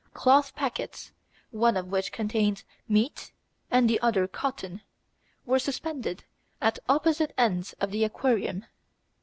[0.15, 1.11] Cloth packets,
[1.51, 3.31] one of which contained meat
[3.69, 4.81] and the other cotton,
[5.45, 6.23] were suspended
[6.59, 8.65] at opposite ends of the aquarium.